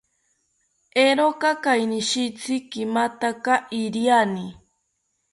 [1.03, 4.47] Eeroka kainishitzi kimataka iriani